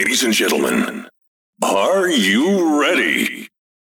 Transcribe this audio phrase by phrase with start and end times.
[0.00, 1.08] Ladies and gentlemen,
[1.62, 3.48] are you ready?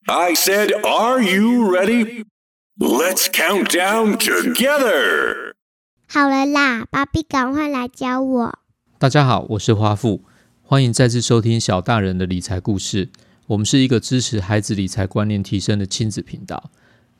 [0.05, 2.25] I said, are you ready?
[2.77, 5.53] Let's count down together.
[6.09, 8.59] 好了啦，芭比，赶快来教我。
[8.99, 10.25] 大家好，我是花富，
[10.61, 13.07] 欢迎再次收听小大人的理财故事。
[13.47, 16.69] 我们是一个支持孩子理财观念提升的亲子频道。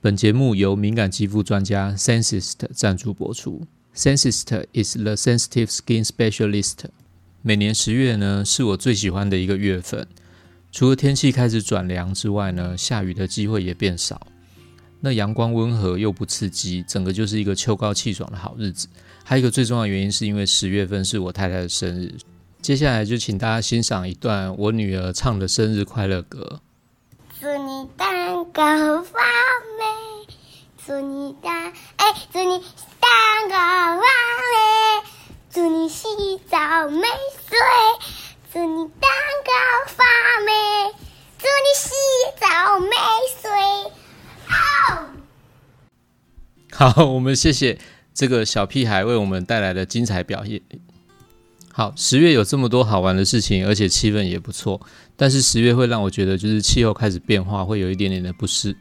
[0.02, 3.65] 本节目由敏感肌肤专家 Sensist 赞助播出。
[3.95, 6.79] Sensist is the sensitive skin specialist。
[7.46, 10.07] 每年十月呢，是我最喜欢的一个月份。
[10.72, 14.26] 除了天气开始转凉之外呢，下雨的机会也变少。
[15.02, 18.88] 那阳光温和又不刺激，整个就是一个秋高气爽的好日子。
[19.26, 22.16] 还有一个最重要的原因，是因为十月份是我太太的生日。
[22.62, 26.62] 接下来就请大家欣赏一段我女儿唱的生日快乐歌。
[27.41, 29.20] 祝你蛋糕发
[29.78, 30.34] 霉，
[30.88, 32.58] 祝你蛋哎，祝你
[33.02, 35.09] 蛋糕发霉，
[35.52, 36.08] 祝你洗
[36.50, 36.58] 澡
[36.89, 37.02] 没
[37.53, 37.59] 对，
[38.52, 39.12] 祝你蛋
[39.45, 39.52] 糕
[39.85, 40.03] 发
[40.44, 40.52] 霉，
[41.38, 41.94] 祝你洗
[42.39, 42.95] 澡没
[43.39, 43.52] 水。
[46.72, 47.78] 好，我们谢谢
[48.11, 50.59] 这个小屁孩为我们带来的精彩表现。
[51.72, 54.81] 好，十月有这么多好玩的事情，而且气氛也不错。
[55.16, 58.75] 但是十月会让我觉得，就是气候开始变化，会有一点点的不适。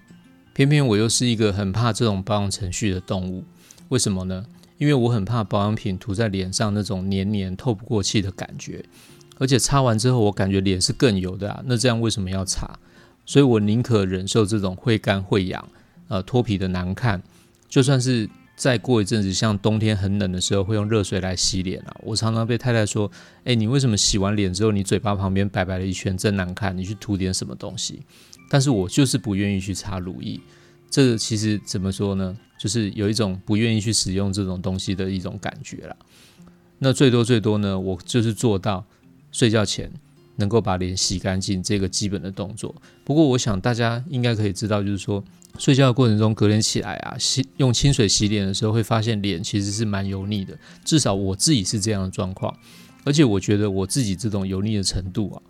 [0.55, 3.45] 偏偏我又是一个很怕这种包容程序的动物。
[3.91, 4.47] 为什么呢？
[4.83, 8.85] 因为我很怕保养品涂在脸上那种黏黏透不过气的感觉，
[9.39, 11.63] 而且擦完之后我感觉脸是更油的啊。
[11.67, 12.69] 那这样为什么要擦？
[13.25, 15.69] 所以我宁可忍受这种会干会痒、
[16.09, 17.23] 呃脱皮的难看，
[17.69, 18.29] 就算是。
[18.55, 21.97] 再过一阵子，像冬天很冷的时候，会用热水来洗脸啊。
[22.03, 23.11] 我常常被太太说
[23.45, 26.77] ：“哎，你为什么洗完脸之后，你嘴巴旁边白白的一圈，真难看？
[26.77, 28.03] 你去涂点什么东西？”
[28.51, 30.39] 但是我就是不愿意去擦乳液。
[30.93, 32.37] 这个其实怎么说呢？
[32.57, 35.97] 就是有一种不愿意去使用这种东西的一种感觉啦。
[36.79, 38.85] 那最多最多呢，我就是做到
[39.33, 39.91] 睡觉前
[40.37, 42.75] 能够把脸洗干净这个基本的动作。
[43.05, 45.25] 不过我想大家应该可以知道，就是说。
[45.59, 50.57] 睡觉的过程中，隔天起来啊，洗用清水洗脸的时候，会发现脸其实是蛮油腻的。
[50.83, 52.57] 至少我自己是这样的状况，
[53.05, 55.43] 而且我觉得我自己这种油腻的程度啊，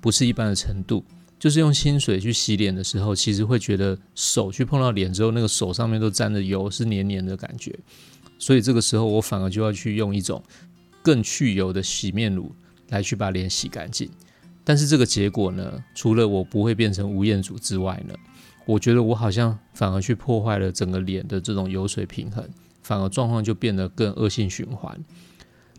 [0.00, 1.04] 不是一般的程度。
[1.38, 7.78] 就是用清水去洗脸的时候，其实会觉得手去碰到脸之后，那个手上面都沾着油，是黏黏的感觉。
[8.38, 10.42] 所以这个时候，我反而就要去用一种
[11.02, 12.52] 更去油的洗面乳
[12.88, 14.10] 来去把脸洗干净。
[14.64, 18.14] 但是这个结果呢，除了我不会变成吴彦祖之外呢？
[18.66, 22.46] 我觉得我好像反而去破坏了整个脸的这种油水平衡，
[22.82, 25.02] 反而状况就变得更恶性循环。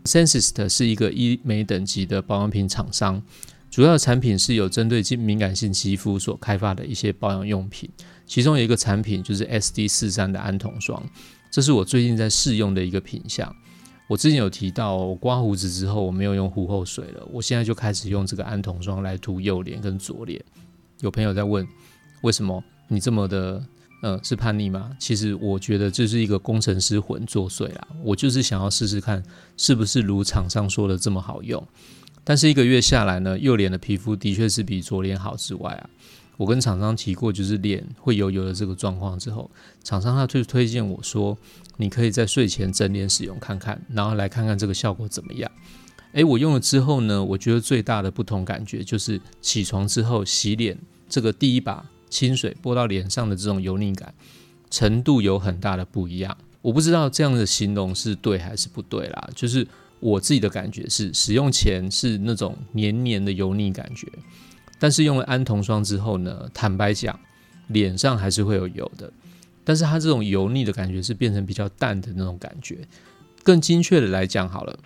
[0.06, 3.22] Sensist 是一个医美等级的保养品厂商，
[3.70, 7.90] 主要产品是有针对敏感性肌肤所开发的一些保养用品，
[8.26, 11.02] 其中有一个产品就是 SD 四三的安酮霜，
[11.52, 13.56] 这是我最近在试用的一个品相。
[14.08, 20.44] 我之前有提到，我刮胡子之后我没有用护后水了，我现在就开始用这个安酮霜来涂右脸跟左脸。
[21.02, 21.66] 有朋友在问，
[22.24, 22.64] 为什么？
[22.88, 23.64] 你这么的，
[24.02, 24.90] 呃，是叛逆吗？
[24.98, 27.88] 其实我觉得这是一个工程师魂作祟啦。
[28.04, 29.24] 我就是想要试试看，
[29.58, 31.64] 是不是如厂商说的这么好用。
[32.24, 35.90] 但是一个月下来呢，右脸的皮肤的确是比左脸好之外啊，
[36.38, 39.50] 我跟厂商提过，就是脸会油油的这个状况之后，
[39.84, 41.38] 厂商他就推荐我说，
[41.78, 45.52] 你可以在睡前整脸使用看看，然后来看看这个效果怎么样。
[46.14, 50.78] 诶，我用了之后呢，我觉得最大的不同感觉就是起床之后洗脸
[51.08, 51.86] 这个第一把。
[52.10, 54.12] 清水拨到脸上的这种油腻感
[54.72, 59.30] 程度有很大的不一样，我不知道这样的形容是对还是不对啦。
[59.36, 59.68] 就是
[60.00, 64.08] 我自己的感觉是，使用前是那种黏黏的油腻感觉，
[64.80, 67.20] 但是用了安酮霜之后呢，坦白讲，
[67.68, 69.12] 脸上还是会有油的，
[69.64, 72.78] 但是它这种油腻的感觉是变成比较淡的那种感觉。
[73.44, 74.80] 更精确的来讲，好了，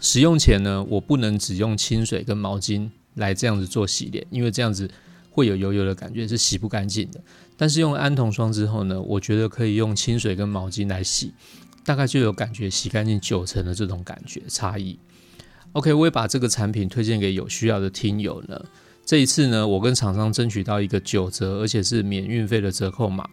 [0.00, 4.90] 使用前呢，我不能只用清水跟毛巾来这样子做洗脸，因为这样子。
[5.34, 7.18] 会有油油的感觉，是洗不干净的。
[7.56, 11.32] 但是用安酮霜之后呢，我觉得可以用清水跟毛巾来洗，
[11.84, 14.98] 大概就有感觉洗干净九成的这种感觉差异。
[15.72, 18.64] OK，我也把这个产品推荐给有需要的听友呢。
[19.04, 23.28] 这一次呢，我跟厂商争取到一个九折，而且是免运费的折扣码。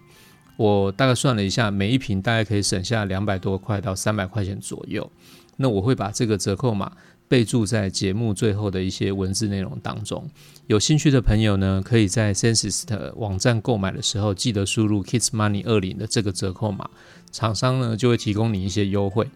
[0.58, 5.10] 我大概算了一下，每一瓶大概可以省下两百多块到三百块钱左右。
[5.58, 6.92] 那我会把这个折扣码。
[7.30, 10.28] 备注在节目最后的一些文字内容当中。
[10.68, 16.90] 有兴趣的朋友呢，可以在 Sensist 网站购买的时候，记得输入 Kids Money 二零的这个折扣码，
[17.32, 19.30] 厂商呢就会提供你一些优惠。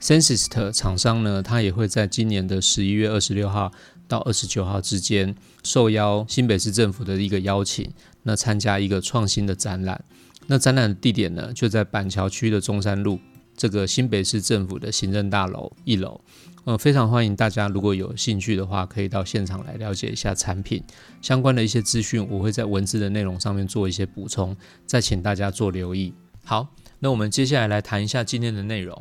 [0.00, 3.72] Sensist 厂商呢，他也会在今年的十一月二十六号
[4.06, 5.34] 到二十九号之间，
[5.64, 7.90] 受邀新北市政府的一个邀请，
[8.24, 10.04] 那参加一个创新的展览。
[10.48, 13.18] 那展览的地点呢，就在板桥区的中山路。
[13.54, 16.20] 这个新北市政府的行政大楼一楼。
[16.64, 20.80] 呃，非常欢迎大家，如果有兴趣的话，可以到现场来了解一下产品
[21.20, 22.24] 相关的一些资讯。
[22.30, 24.56] 我会在文字的内容上面做一些补充，
[24.86, 26.14] 再请大家做留意。
[26.44, 26.68] 好，
[27.00, 28.96] 那我们接下来来谈一下今天的内容。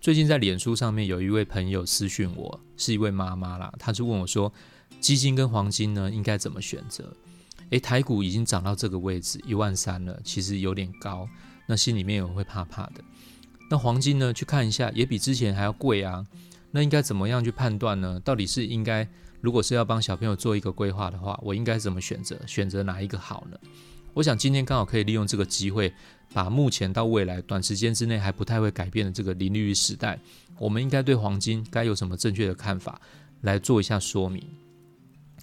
[0.00, 4.52] 最近在脸书上面有一位朋友私讯我，是一位妈妈啦，她就问我说，
[5.00, 7.12] 基金跟黄金呢应该怎么选择？
[7.70, 11.28] 诶，台股已经涨到这个位置一万三了，其实有点高，
[11.66, 13.02] 那心里面也会怕怕的。
[13.68, 16.24] 那黄金呢，去看一下，也比之前还要贵啊。
[16.70, 18.20] 那应该怎么样去判断呢？
[18.24, 19.08] 到底是应该，
[19.40, 22.38] 如果是要帮小朋友做一个规划的话，我应该怎么选择？
[22.46, 23.58] 选择哪一个好呢？
[24.14, 25.92] 我想今天刚好可以利用这个机会，
[26.32, 30.18] 把目前到未来短时间之内还不太会改变的这个零利率时代，
[30.58, 33.00] 我们应该对黄金该有什么正确的看法，
[33.42, 34.42] 来做一下说明。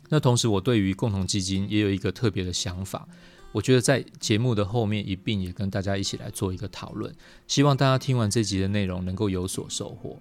[0.09, 3.07] 那同时，我对于共同基金也有一个特别的想法，
[3.51, 7.13] 我觉得在节目的后面一并也跟大家一起来做一个讨论，
[7.47, 10.17] 希望大家听完这集的内容能够有所收获。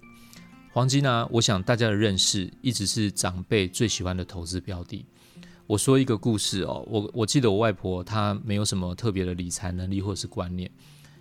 [0.76, 1.26] 黄金呢？
[1.32, 5.06] 我想大家的认识一直是长辈最喜欢的投资标的。
[5.66, 10.70] 我说一个故事哦，我我记得我外婆她没有什么特别的理财能力或者是观念，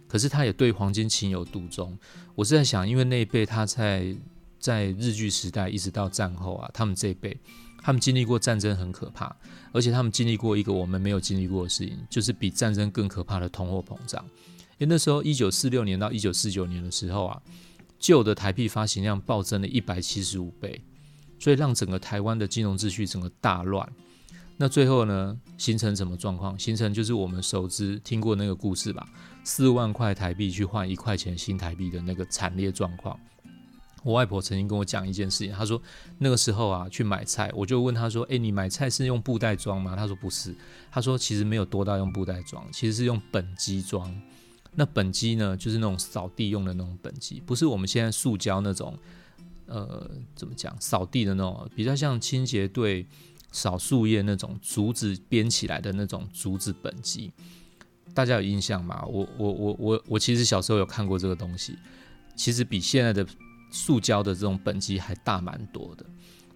[0.10, 1.98] 可是她也对黄金情有独钟。
[2.36, 4.14] 我是在想，因为那一辈他在
[4.60, 7.40] 在日据时代一直到战后啊，他们这一辈
[7.82, 9.34] 他们经历过战争很可怕，
[9.72, 14.22] 而且他们经历过一个我们没有经历过的事情，就是比战争更可怕的通货膨胀。
[14.78, 17.42] 因为那时候一九四六年到一九四九年的时候啊。
[18.06, 20.80] 旧的台币发行量暴增了一百七十五倍，
[21.40, 23.92] 所以让整个台湾的金融秩序整个大乱。
[24.58, 26.58] 那最后呢，形成什么状况？
[26.60, 29.10] 形成就是我们熟知听过那个故事吧，
[29.44, 33.20] 四万块台币去换一块钱新台币的那个惨烈状况。
[34.04, 35.82] 我外婆曾经跟我讲一件事情，她说
[36.20, 40.56] 那个时候啊去买菜，我就问她说：“诶，你买菜是用布袋装吗？”她说：“不是。”
[40.94, 44.16] 她说：“其实没有多到用布袋装，其实是用本机装。”
[44.76, 48.98] 那本机呢，就是那种扫地用的那种本机，不是我们现在塑胶那种，
[49.68, 53.08] 呃，怎么讲，扫地的那种，比较像清洁队
[53.52, 57.32] 扫树叶那种竹子编起来的那种竹子本机。
[58.14, 59.04] 大家有印象吗？
[59.06, 61.78] 我我我我我其实小时候有看过这个东西，
[62.36, 63.26] 其实比现在的
[63.72, 66.06] 塑胶的这种本机还大蛮多的。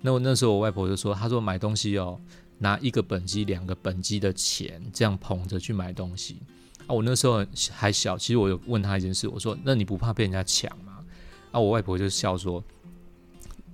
[0.01, 2.19] 那我那时候我外婆就说，她说买东西哦，
[2.59, 6.37] 拿一个本机、两个本机的钱这样捧着去买东西。
[6.89, 10.97] 啊，我那时候还小，其实我有问他一件事，我说：“那你不怕被人家抢吗？”
[11.53, 12.63] 啊，我外婆就笑说：“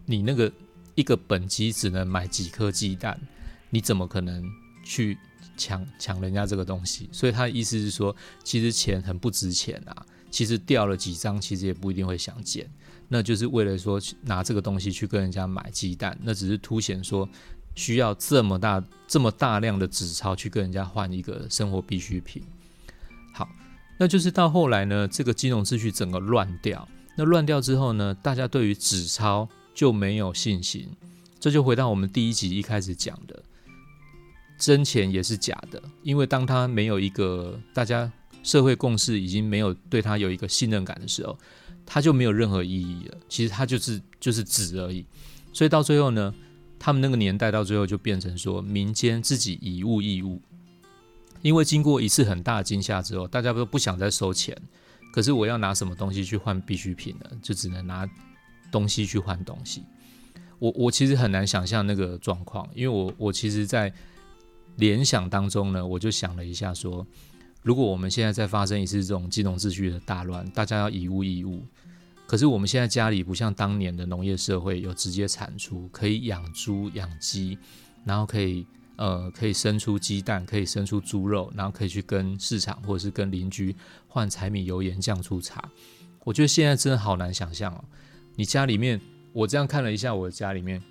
[0.06, 0.52] 你那个
[0.96, 3.18] 一个本机只能买几颗鸡蛋，
[3.70, 4.44] 你怎么可能
[4.84, 5.18] 去
[5.56, 8.14] 抢抢人家这个东西？”所以他的意思是说，
[8.44, 12.70] 其实钱很不值钱啊，其实掉了几张，其实也不一定会想捡，
[13.08, 17.30] 那就是为了说拿这个东西去跟人家买鸡蛋，那只是凸显说
[17.76, 22.44] 需要这么大这么大量的纸钞去跟人家换一个生活必需品。
[23.98, 26.88] 那就是到后来呢，这个金融秩序整个乱掉。
[27.16, 30.90] 那乱掉之后呢，大家对于纸钞就没有信心。
[31.40, 33.42] 这就回到我们第一集一开始讲的，
[34.58, 35.82] 真钱也是假的。
[36.04, 38.12] 因为当他没有一个大家
[38.44, 41.38] 社会共识，已经没有对他有一个信任感的时候，
[41.86, 43.18] 他就没有任何意义了。
[43.30, 45.06] 其实他就是就是纸而已。
[45.54, 46.34] 所以到最后呢，
[46.78, 50.42] 他们那个年代到最后就变成说，民间自己以物易物。
[51.46, 54.60] 因为经过一次很大的惊吓之后，大家都不想再收钱。
[55.14, 57.30] 可是我要拿什么东西去换必需品呢？
[57.40, 58.10] 就只能拿
[58.72, 59.84] 东西去换东西。
[60.58, 63.94] 我我其实很难想象那个状况，因为我我其实，在
[64.78, 67.06] 联想当中呢，我就想了一下，说
[67.62, 71.64] 如果我们现在再发生一次这种金融秩序的大乱，大家要以物易物，
[72.26, 77.56] 可是我们现在家里不像当年的农业社会有直接产出，可以养猪养鸡，
[78.04, 78.66] 然后可以。
[78.98, 83.76] 呃，可以生出鸡蛋，可以生出猪肉，然后可以去跟市场或者是跟邻居
[84.08, 85.70] 换柴米油盐酱醋茶。
[86.24, 87.84] 我觉得现在真的好难想象哦。
[88.36, 89.00] 你家里面，
[89.34, 90.82] 我这样看了一下，我家里面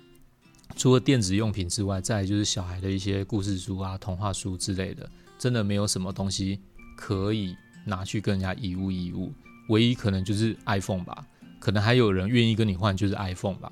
[0.75, 6.59] 除了电子用品之外，再就是小孩的一些故事书啊、童话书之类的，真的没有什么东西
[6.95, 9.33] 可以拿去跟人家以物易物。
[9.69, 11.25] 唯一可能就是 iPhone 吧，
[11.59, 13.71] 可能还有人愿意跟你换，就是 iPhone 吧。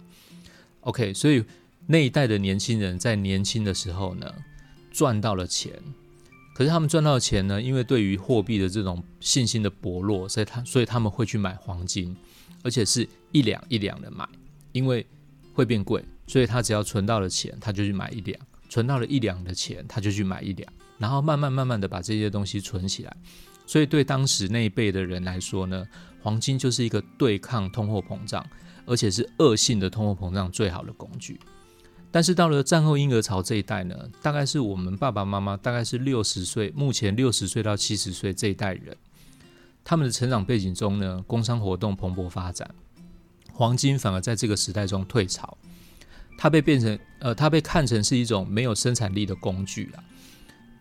[0.82, 1.44] OK，所以。
[1.86, 4.34] 那一代的年轻人在年轻的时候呢，
[4.92, 5.74] 赚到了钱，
[6.56, 12.16] 可是他们赚到钱呢，因为对于货币的这种信心的薄弱，所以他所以他们会去买黄金，
[12.64, 14.28] 而且是一两一两的买，
[14.72, 15.06] 因为
[15.54, 23.16] 会变贵，所以他只要存到了钱，他就去买一两，存到了一两的钱，他就去买一两，然后慢慢慢慢的把这些东西存起来，
[23.68, 25.86] 所以对当时那一辈的人来说呢，
[26.22, 28.46] 黄金就是一个对抗通货膨胀，
[28.86, 31.38] 而且是恶性的通货膨胀最好的工具。
[32.14, 38.96] 但是到了战后婴儿潮这一代呢，大概是我们爸爸妈妈大概是六十岁，目前六十岁到七十岁这一代人，
[39.84, 42.70] 他们的成长背景中呢，工商活动蓬勃发展，
[43.52, 45.58] 黄金反而在这个时代中退潮。
[46.38, 50.04] 它被变成呃，它被看成是一种没有生产力的工具啊。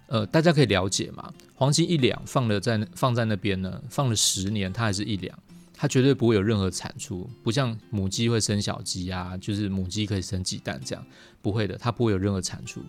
[0.08, 5.38] 呃，大家可以了解嘛，黄金一两放了在放在那边呢，放了十年，它还是一两，
[5.82, 11.04] 它绝对不会有任何产出，不像母鸡会生小鸡啊，就是母鸡可以生鸡蛋这样，
[11.42, 12.80] 不会的，它不会有任何产出。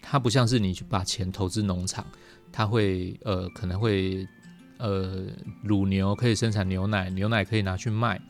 [0.00, 2.06] 它不像是你去把钱投资农场，
[2.52, 4.24] 它会呃可能会
[4.78, 5.26] 呃
[5.64, 8.22] 乳牛可以生产牛奶，牛奶可以拿去卖。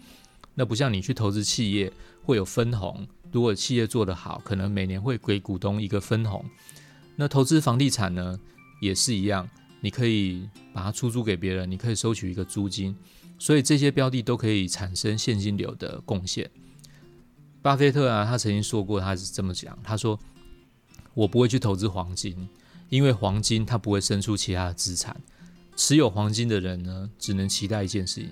[0.55, 1.93] 那不像你去投资企业
[2.23, 6.43] 会有分红，如果企业做得好，可能每年会给股东一个分红。
[7.17, 8.41] 那投资房地产呢
[8.81, 9.47] 也是一样，
[9.83, 12.97] 你可以把它出租给别人，你可以收取一个租金，
[13.39, 16.51] 所以这些标的都可以产生现金流的贡献。
[17.63, 20.19] 巴菲特啊，他曾经说过，他是这么讲，他说。
[21.15, 22.47] 我不会去投资黄金，
[22.91, 25.17] 因为黄金它不会生出其他的资产。
[25.75, 28.31] 持有黄金的人呢，只能期待一件事情，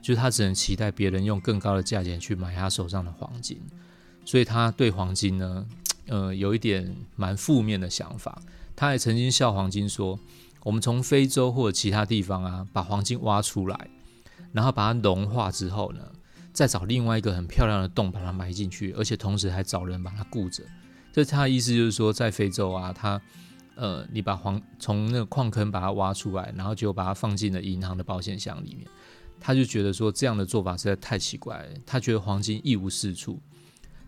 [0.00, 3.60] 就是他只能期待别人用更高的价钱去买他手上的黄金。
[4.24, 5.66] 所以他对黄金呢，
[6.06, 8.40] 呃，有一点蛮负面的想法。
[8.76, 10.16] 他还曾经笑黄金说
[10.62, 13.90] ：“我们从非洲或者其他地方啊，把黄金挖出来，
[14.52, 16.00] 然后把它融化之后呢，
[16.52, 20.64] 再找另外一个很漂亮的洞把它埋进去，而且同时还找人把它固着。”
[21.12, 23.20] 这他的意思就是说，在非洲啊，他
[23.74, 28.86] 呃，你把黄从那个矿坑把它挖出来，然后就把它放进了银行的保险箱里面。
[29.40, 33.40] 他就觉得说这样的做法实在太奇怪了，他觉得黄金一无是处。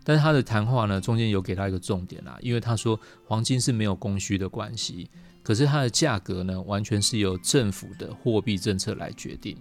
[0.03, 5.09] 但是他的谈话呢，中间有给他一个重点啊，因为他说黄金是没有供需的关系，
[5.41, 9.57] 可是它的价格呢，完全是由政府的货币政策来决定。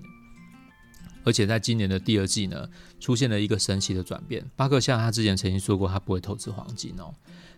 [1.25, 2.69] 而且在今年的第二季呢，
[3.01, 4.45] 出现了一个神奇的转变。
[4.57, 7.15] 巴克夏他之前曾经说过，他不会投资黄金哦。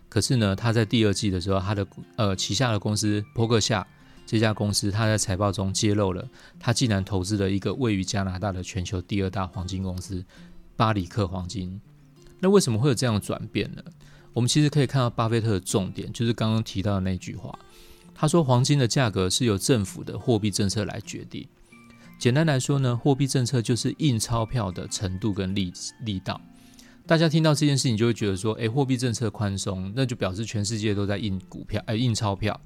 [0.07, 3.85] 可是呢，他在第二季的时候，他的呃旗下的公司波克夏
[4.25, 6.27] 这家公司，他在财报中揭露了，
[6.59, 10.23] 他竟然投资了一个位于加拿大的全球第二大黄金公司
[10.75, 11.81] 巴里克黄金。
[12.39, 13.83] 那为什么会有这样的转变呢？
[14.33, 17.57] 我们其实可以看到巴菲特的重点，就是刚刚提到的那句话，
[18.13, 21.47] 他说黄金的价格是由政府的货币政策来决定。
[22.17, 25.71] 简单来说呢，货币政策就是印钞票的程度跟力
[26.05, 26.39] 力道。
[27.05, 32.59] 大家听到这件事情就会觉得说，诶，货币政策宽松，那就表示全世界都在印股票，诶，印钞票，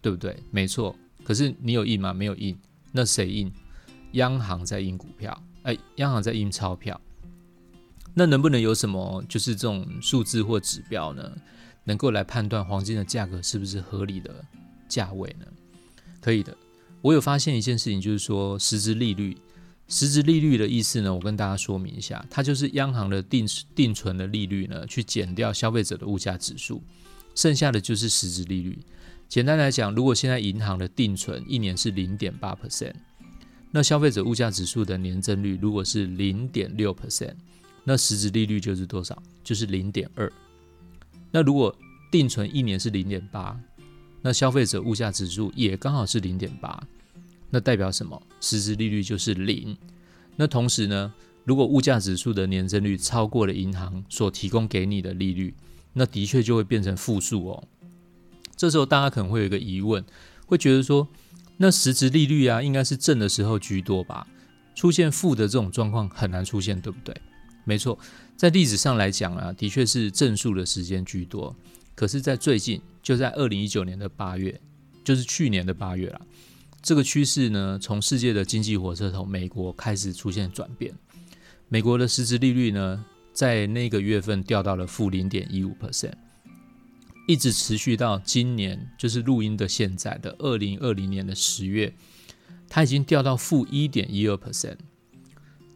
[0.00, 0.40] 对不对？
[0.50, 0.94] 没错。
[1.24, 2.14] 可是你有印吗？
[2.14, 2.56] 没有印。
[2.92, 3.52] 那谁印？
[4.12, 7.00] 央行在印股票，诶，央行在印钞票。
[8.14, 11.32] 那能不能有什么就是这种数字或指标呢，
[11.84, 14.44] 能够来判断黄金的价格是不是合理的
[14.88, 15.46] 价位呢？
[16.20, 16.56] 可以的。
[17.02, 19.36] 我有发现一件事情，就是说实质利率，
[19.88, 26.82] 实质利率的意思呢，我跟大家说明一下，它就是央行的定定存的利率呢，去减掉消费者的物价指数，
[27.34, 28.78] 剩下的就是实质利率。
[29.28, 32.92] 简单来讲，如果现在银行的定存一年是零点八 percent，
[33.70, 37.34] 那消费者物价指数的年增率如果是零点六 percent，
[37.84, 39.20] 那实质利率就是多少？
[39.42, 40.30] 就是零点二。
[41.30, 41.74] 那如果
[42.10, 43.58] 定存一年是零点八。
[44.22, 46.82] 那消费者物价指数也刚好是零点八，
[47.50, 48.20] 那代表什么？
[48.40, 49.76] 实质利率就是零。
[50.36, 51.12] 那同时呢，
[51.44, 55.54] 如果物价指数的年增率超过了银行所提供给你的利率，
[55.92, 57.64] 那的确就会变成负数哦。
[58.56, 60.04] 这时候大家可能会有一个疑问，
[60.46, 61.08] 会觉得说，
[61.56, 64.26] 那实质利率啊，应该是正的时候居多吧？
[64.74, 67.14] 出现负的这种状况很难出现，对不对？
[67.64, 67.98] 没错，
[68.36, 71.54] 在历史上来讲啊，的确是正数的时间居多。
[72.00, 74.58] 可是，在最近，就在二零一九年的八月，
[75.04, 76.18] 就是去年的八月了。
[76.80, 80.94] 这个趋势呢，从世界的经济火车头美国开始出现转变。
[81.68, 83.04] 美国的实质利率呢，
[83.34, 86.14] 在那个月份掉到了负零点一五 percent，
[87.28, 91.92] 一直持续到今年，就是录音的现在的二零二零年的十月，
[92.66, 94.78] 它已经掉到负一点一二 percent。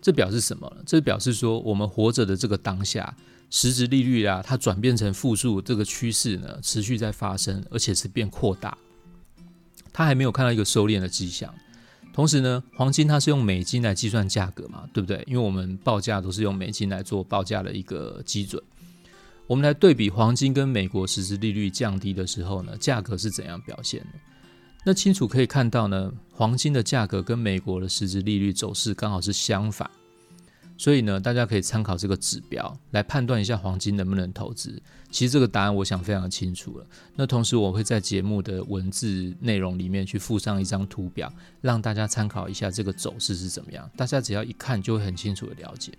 [0.00, 0.74] 这表示什么？
[0.86, 3.14] 这表示说，我们活着的这个当下。
[3.56, 8.76] 实质利率啊，它转变成负数，这个趋势呢持续在发生，而且是变扩大。
[9.92, 11.54] 它还没有看到一个收敛的迹象。
[12.12, 15.22] 同时呢，黄金它是用美金来计算价格嘛，对不对？
[15.28, 18.60] 因为我们报价都是用美金来做报价的一个基准。
[19.46, 24.18] 我们来对比黄金跟美国实质利率降低的时候呢，价格是怎样表现的？
[24.84, 29.88] 那清楚可以看到呢，黄金的价格跟美国的实质利率走势刚好是相反。
[30.76, 34.82] 所以呢，大家可以参考这个指标来判断一下黄金能不能投资。
[35.10, 36.86] 其实这个答案我想非常清楚了。
[37.14, 43.88] 那同时我会在节目的文字内容里面去附上一张图表，让大家参考一下这个走势是怎么样。
[43.96, 45.92] 大家只要一看就会很清楚的了解。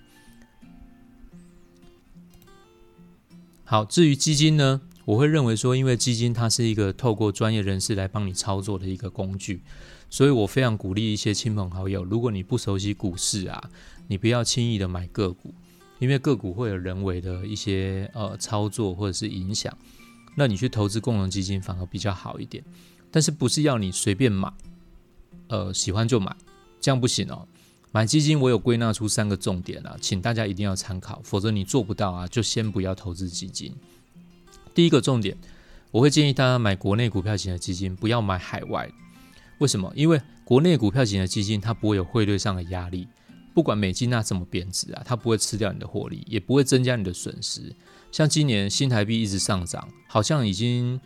[3.63, 9.63] 好，至于基金呢，我会认为说，因为基金它是一个透过专业人士来帮你操作的一个工具，
[10.09, 13.71] 所以我非常鼓励一些亲朋好友，如果你不熟悉股市啊，
[14.07, 15.53] 你不要轻易的买个股，
[15.99, 19.75] 因为个股会有人为的一些呃操作或者是影响，
[20.35, 22.63] 那你去投资共同基金反而比较好一点。
[23.11, 24.51] 但是不是要你随便买，
[25.47, 26.35] 呃，喜欢就买，
[26.81, 27.47] 这样不行哦。
[27.91, 33.73] 买基金我有归纳出三个重点啊，请大家一定要参考，否则你做不到啊，就先不要投资基金。
[34.73, 35.37] 第一个重点，
[35.91, 38.91] 我会建议大家买国内股票型的基金，不要买海外。
[39.59, 39.89] 为什么？
[39.95, 43.07] 因为国内股票型的基金它不会有汇率上的压力，
[43.55, 47.73] 不管美金那怎么贬值啊，它不会吃掉你的获利，也不会增加你的损失。
[48.11, 50.99] 像今年新台币一直上涨，好像已经。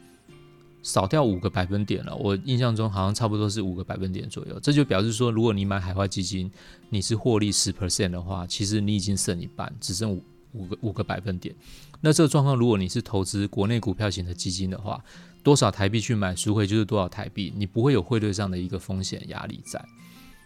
[0.82, 4.58] 少掉五个百分点了，我印象中好像差不多是五个百分点左右。
[4.62, 6.50] 这就表示说，如果你买海外基金，
[6.89, 11.53] 你是获利十 percent 的话，其实你已经剩一半，只剩五五个五个百分点。
[12.00, 15.03] 那这个状况，如果你是投资国内股票型的基金的话，
[15.44, 19.84] 多少台币去买赎回就是多少台币，你不会有汇率上的一个风险压力在。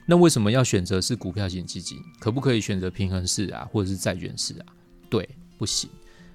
[0.05, 1.97] 那为什么要选择是股票型基金？
[2.19, 4.65] 可不可以选择平衡式啊，或者是债券式啊？
[5.09, 5.89] 对，不行。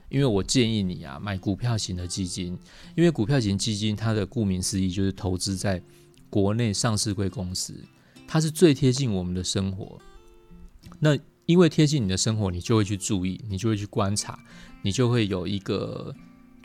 [0.08, 2.58] 因为我建议你啊，买股票型的基金，
[2.96, 5.82] 因为股票型基金它的顾名思义就是投资在
[6.30, 7.74] 国内上市贵公司，
[8.26, 9.98] 它是最贴近我们的生活。
[10.98, 14.38] 那因为贴近你的生活，你就会去注意，你就会去观察，
[14.80, 16.14] 你就会有一个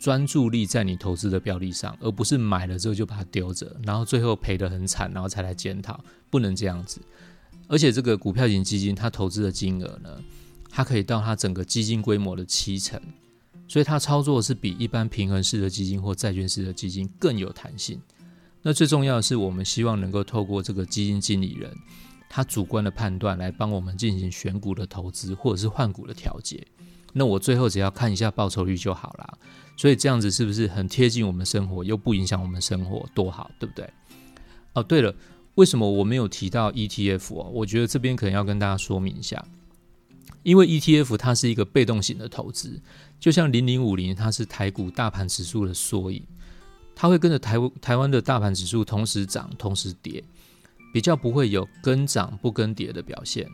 [0.04, 7.00] 专注力在你投资的标的上，而不是买了之后就把它丢着，然后最后赔得很惨，然后才来检讨，不能这样子。
[7.68, 10.20] 而且这个股票型基金它投资的金额呢，
[10.68, 13.00] 它可以到它整个基金规模的七成。
[13.66, 17.98] 所以它操作是比一般平衡式的基金或债券式的基金更有弹性。
[18.60, 21.74] 那最重要的是，我们希望能够透过这个基金经理人
[22.28, 26.62] 他主观的判断来帮我们进行选股的投资或者是换股的调节。
[27.14, 29.38] 那我最后只要看一下报酬率就好啦。
[29.76, 33.90] 所以这样子是不是很贴近我们生活，又不影响我们生活，多好，对不对？
[34.74, 35.12] 哦，对了，
[35.56, 37.50] 为什么我没有提到 ETF 哦？
[37.52, 39.44] 我觉得这边可能要跟大家说明一下，
[40.44, 42.80] 因为 ETF 它是一个被动型的投资。
[43.18, 46.22] 就像零零五零，它是台股大盘指数的缩影，
[46.94, 50.22] 它会跟着台台湾的大盘指数同时涨、同时跌，
[50.92, 53.48] 比较不会有跟涨不跟跌的表现。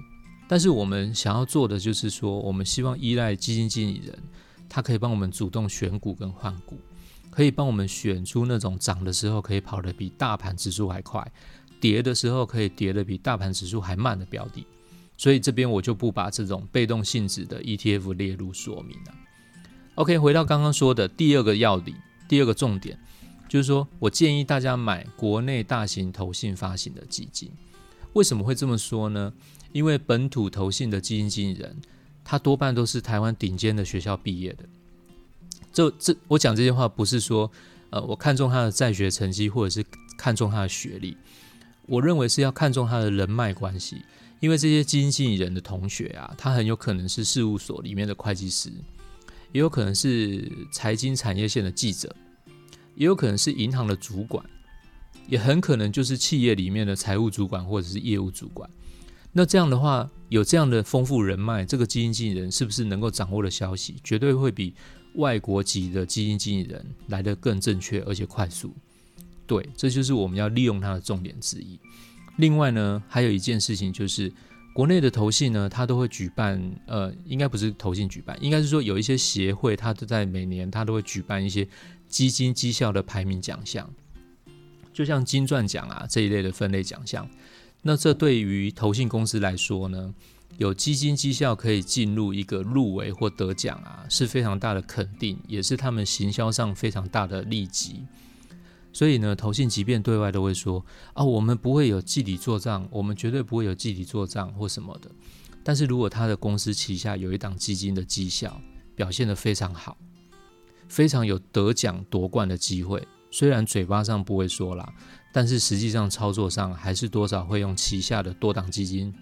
[0.50, 4.18] 但是我们想要做的就是说，我们希望依赖基金经理人，
[4.68, 6.76] 他可以帮我们主动选股跟换股，
[7.30, 11.24] 可以帮我们选出那种涨的时候可以跑得比大盘指数还快，
[11.80, 14.66] 跌的时候可以跌得比大盘指数还慢的标的。
[15.16, 19.14] 所以这边我就不把这种被动性质的 ETF 列入说明了。
[19.94, 21.94] OK，回到刚刚说的第二个要领，
[22.28, 22.98] 第二个重点，
[23.48, 27.52] 就是说我建议大家买国内大型投信发行的基金。
[28.14, 29.32] 为什么会这么说呢？
[29.72, 31.76] 因为本土投信的基金经理人，
[32.24, 34.64] 他多半都是台湾顶尖的学校毕业的。
[35.72, 37.50] 这这，我讲这些话不是说，
[37.90, 41.16] 呃，我看中他的在学成绩，或者是看中他的学历，
[41.86, 44.02] 我认为是要看中他的人脉关系。
[44.40, 48.72] 因为这些基金经理人的同学啊，他很有可能是事务所里面的会计师。
[49.52, 52.14] 也有可能是财经产业线的记者，
[52.94, 54.44] 也有可能是银行的主管，
[55.28, 58.70] 也很可能就是企业里面的财务主管或者是业务主管。
[59.32, 64.74] 那这样的话，有这样的丰富人脉，这个基金经理人是不是能够掌握的消息，绝对会比
[65.14, 68.74] 外国籍的基金经理人来得更正确而且快速？
[69.46, 71.78] 对，这就是我们要利用它的重点之一。
[72.36, 74.32] 另外呢，还有一件事情就是。
[74.72, 81.66] 国内的投信呢，它都会举办，呃，应该不是投信举办，应该是说有一些协会，它都在每年它都会举办一些
[82.08, 83.90] 基金绩效的排名奖项，
[84.92, 87.28] 就像金钻奖啊这一类的分类奖项。
[87.82, 90.14] 那这对于投信公司来说呢，
[90.58, 98.04] 有基金绩效可以进入一个入围或得奖啊，是非常大的肯定，也是他们行销上非常大的利基。
[98.92, 105.10] 所以呢，投信即便对外都会说啊，我们不会有季底做账，我们绝对不会有季底做账或什么的。
[105.62, 108.60] 但是如果他的公司旗下有一档基金的绩效
[108.96, 109.96] 表现得非常好，
[110.88, 114.92] 非常有得奖夺冠的机会，虽然嘴巴上不会说啦，
[115.32, 119.14] 但是实际上操作上还是多少会用旗下的多档基金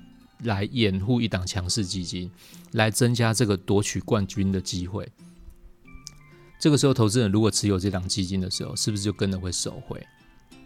[0.45, 2.31] 来掩护一档强势基金，
[2.73, 5.07] 来增加这个夺取冠军的机会。
[6.61, 10.05] 这个时候，投资人如果持有这档基金的时候，是不是就跟着会受惠？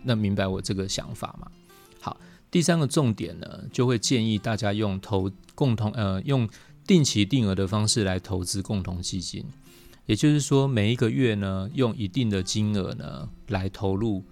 [0.02, 1.50] 那明白我这个想法吗？
[2.00, 2.18] 好，
[2.50, 6.48] 第三个重点呢，就会建议大家用投共同呃用
[6.86, 9.44] 定期定额的方式来投资共同基金，
[10.06, 14.24] 也就是说，每一个月呢，用一定的金额呢来投入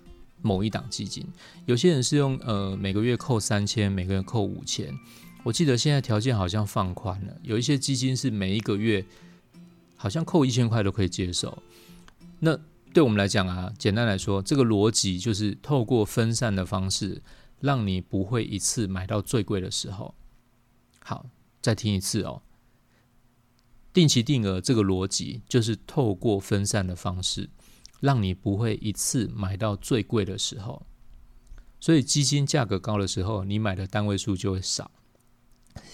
[0.42, 1.26] 某一档基金。
[1.66, 4.92] 有些人是用呃每个月扣三千，每个月扣五千。
[5.42, 9.04] 我记得现在条件好像放宽了，有一些基金是每一个月。
[10.02, 11.62] 好像扣一千块都可以接受。
[12.38, 12.58] 那
[12.94, 17.20] 对我们来讲啊，简单来说，这个逻辑就是透过分散的方式，
[17.60, 20.14] 让你不会一次买到最贵的时候。
[21.00, 21.26] 好，
[21.60, 22.40] 再听一次哦。
[23.92, 27.50] 定期定额这个逻辑就是透过分散的方式，
[28.00, 30.84] 让你不会一次买到最贵的时候。
[31.78, 34.90] 所以基金价格高的时候，你买的单位数就会少；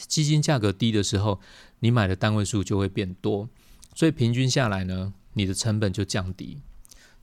[0.09, 1.41] 基金价格低的时候，
[1.81, 3.49] 你买的单位数就会变多。
[3.95, 6.61] 所以平均下来呢，你的成本就降低。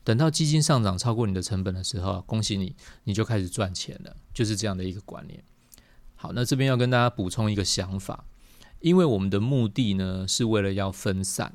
[0.02, 4.16] 等到基金上涨超过你的成本的时候，恭喜你，你就开始赚钱了。
[4.32, 5.42] 就是这样的一个观念。
[6.14, 8.24] 好，那这边要跟大家补充一个想法。
[8.80, 11.54] 因为我们的目的呢，是为了要分散。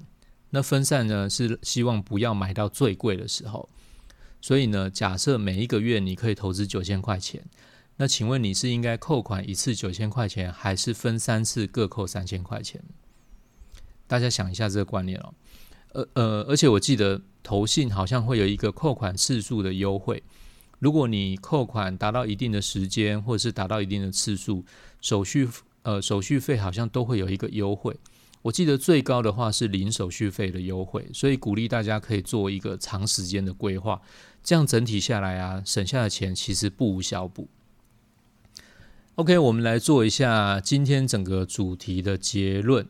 [0.51, 3.69] 那分散呢，是希望不要买到最贵的时候。
[4.41, 7.43] 所以呢，假设每一个月你可以投资九千块钱，
[7.97, 12.81] 那请问你是应该扣款一次九千块钱，还是分三次各扣三千块钱？
[14.07, 15.33] 大家想一下这个观念哦。
[15.93, 20.23] 呃呃，而且我记得投信好像会有一个扣款次数的优惠。
[20.79, 24.63] 如果你扣款达到一定的时间，或者是达到一定的次数，
[25.01, 25.47] 手续。
[25.83, 27.97] 呃，手续费好像都会有一个优惠，
[28.41, 34.01] 我记得最高的话是零手续费的优惠，所以鼓励大家可以做一个长时间的规划，
[34.41, 37.49] 这样整体下来啊，省下的钱其实不无小补。
[39.15, 42.87] OK，我们来做一下今天整个主题的结论。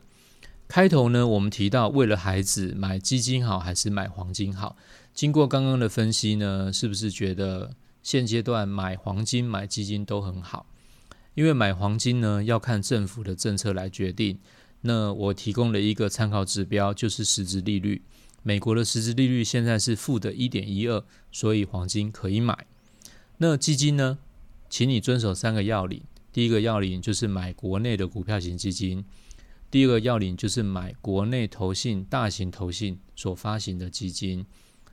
[0.68, 4.78] 开头呢，我们提到为了孩子买基金好还是买黄金好？
[5.16, 10.68] 经过刚刚的分析呢，是不是觉得现阶段买黄金、买基金都很好？
[11.34, 14.38] 因为买黄金呢，要看政府的政策来决定。
[14.82, 18.02] 那我提供了一个参考指标，就是实质利率。
[18.44, 22.65] 美国的实质利率现在是负的一点一二，所以黄金可以买。
[23.38, 24.20] 那基金呢，
[24.70, 26.02] 请你遵守三个要领。
[26.32, 29.04] 第一个要领就是买国内的股票型基金；
[29.70, 34.46] 第二个要领就是买国内投信、大型投信所发行的基金；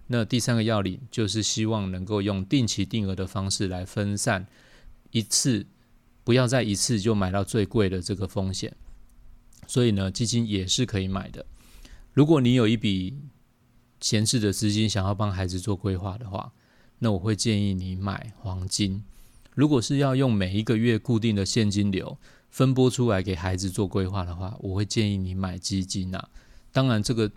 [0.09, 4.46] 那第三个要领就是希望能够用定期定额的方式来分散
[5.12, 5.66] 一次。
[6.25, 8.75] 不要再一次就买到最贵的这个风险，
[9.66, 11.44] 所以呢，基金也是可以买的。
[12.12, 13.18] 如果你有一笔
[14.00, 16.52] 闲置的资金，想要帮孩子做规划的话，
[17.00, 19.02] 那我会建议你买黄金。
[19.55, 22.18] 如果是要用每一个月固定的现金流
[22.50, 26.29] 分拨出来给孩子做规划的话，我会建议你买基金啊。
[26.72, 27.31] 当然，这个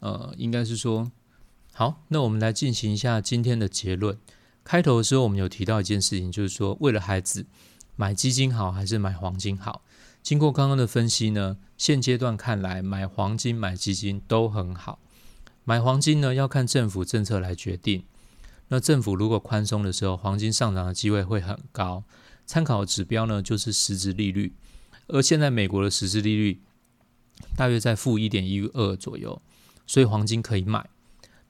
[0.00, 1.10] 呃，应该是说
[1.72, 2.02] 好。
[2.08, 4.18] 那我们来进行一下今天的结论。
[4.62, 7.46] 开头的时候，我们有提到一件事情，就是说为了孩子。
[7.96, 9.84] 买基金好还是买黄金好？
[10.24, 14.98] 经过刚刚的分析呢，现阶段看来买黄金、买基金都很好。
[15.64, 18.04] 买黄金呢要看政府政策来决定。
[18.68, 22.04] 那政府如果宽松的时候，黄金上涨的机会会很高。
[22.46, 24.54] 参考指标呢就是实质利率，
[25.08, 26.62] 而现在美国的实质利率
[27.54, 29.42] 大约在负一点一二左右，
[29.86, 30.88] 所以黄金可以买。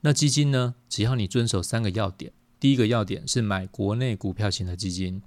[0.00, 5.22] 那基金呢，只要你遵守三个要点，第一个要点是买国内股票型的基金。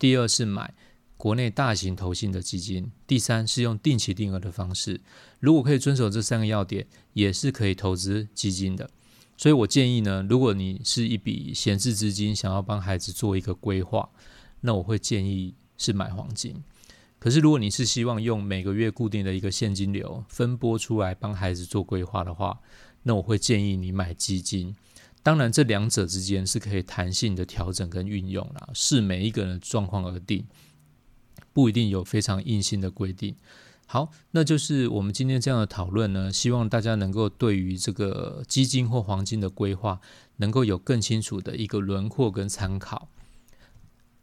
[0.00, 0.74] 第二是买
[1.18, 5.00] 国内大型投信的基金，第三是用定期定额的方式。
[5.40, 8.88] 如果可以遵守这三个要点，也是可以投资基金的。
[9.36, 14.08] 所以我建议呢，如果你是一笔闲置资金，想要帮孩子做一个规划，
[14.60, 16.62] 那我会建议是买黄金。
[17.18, 22.60] 可是如果你是希望用每个月固定的一个现金流分拨出来帮孩子做规划的话，
[23.02, 24.76] 那我会建议你买基金。
[25.24, 30.46] 当然，这两者之间是可以弹性的调整跟运用啦，视每一个人的状况而定，
[31.58, 33.34] 不一定有非常硬性的规定。
[33.84, 40.00] 好，那就是我们今天这样的讨论呢，希望大家能够对于这个基金或黄金的规划，
[40.36, 43.08] 能够有更清楚的一个轮廓跟参考。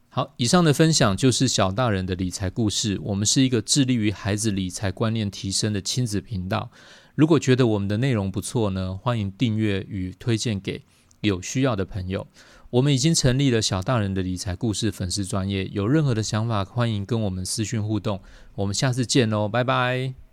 [0.07, 2.97] 好，以上的分享就是小大人的理财故事。
[3.03, 6.71] 我们是一个致力于孩子理财观念提升的亲子频道。
[7.15, 10.83] 如果觉得我们的内容不错呢，欢迎订阅与推荐给
[11.19, 12.27] 有需要的朋友。
[12.71, 18.19] 我们已经成立了小大人的理财故事粉丝专业，有任何的想法，欢迎跟我们私讯互动。
[18.55, 20.24] 我们下次见喽，拜拜。